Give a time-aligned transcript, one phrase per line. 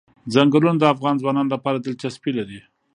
[0.33, 2.59] ځنګلونه د افغان ځوانانو لپاره دلچسپي لري.